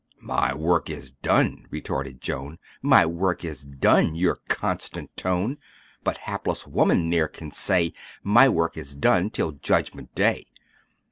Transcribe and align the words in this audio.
"My 0.23 0.51
work 0.55 0.89
is 0.89 1.11
done!" 1.11 1.67
retorted 1.69 2.21
Joan, 2.21 2.57
"My 2.81 3.05
work 3.05 3.45
is 3.45 3.65
done! 3.65 4.15
your 4.15 4.37
constant 4.49 5.15
tone; 5.15 5.59
But 6.03 6.17
hapless 6.25 6.65
woman 6.65 7.07
ne'er 7.07 7.27
can 7.27 7.51
say, 7.51 7.93
'My 8.23 8.49
work 8.49 8.77
is 8.77 8.95
done,' 8.95 9.29
till 9.29 9.51
judgment 9.51 10.15
day. 10.15 10.47